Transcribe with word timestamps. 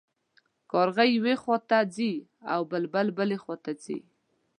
کارغه 0.71 1.03
یوې 1.17 1.35
خوا 1.41 1.57
ته 1.69 1.79
ځي 1.95 2.13
او 2.53 2.61
بلبل 2.71 3.07
بلې 3.17 3.37
خوا 3.43 3.55
ته 3.63 3.71
ځي. 3.83 3.97